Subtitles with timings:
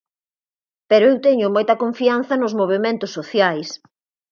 [0.89, 3.69] Pero eu teño moita confianza nos movementos sociais.